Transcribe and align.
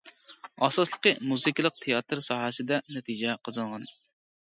ئاساسلىقى 0.67 1.13
مۇزىكىلىق 1.33 1.79
تىياتىر 1.85 2.25
ساھەسىدە 2.31 2.83
نەتىجە 2.97 3.41
قازانغان. 3.47 3.91